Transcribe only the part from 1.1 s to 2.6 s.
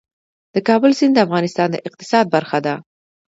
د افغانستان د اقتصاد برخه